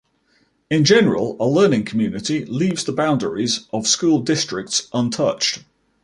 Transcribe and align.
In 0.71 0.83
general, 0.83 1.37
a 1.39 1.45
learning 1.45 1.85
community 1.85 2.43
leaves 2.45 2.83
the 2.85 2.91
boundaries 2.91 3.67
of 3.71 3.85
school 3.85 4.19
districts 4.19 4.87
untouched. 4.93 5.61